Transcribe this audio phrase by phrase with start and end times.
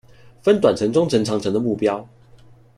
[0.41, 2.07] 分短程中程長程的目標